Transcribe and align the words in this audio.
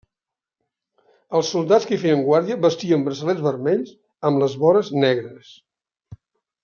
Els 1.39 1.51
soldats 1.55 1.85
que 1.89 1.93
hi 1.97 1.99
feien 2.05 2.23
guàrdia 2.29 2.57
vestien 2.63 3.05
braçalets 3.09 3.45
vermells 3.49 3.93
amb 4.31 4.45
les 4.45 4.57
vores 4.65 4.91
negres. 5.05 5.53